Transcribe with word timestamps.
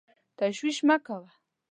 تشویش 0.37 0.77
مه 0.87 0.97
کوه! 1.05 1.29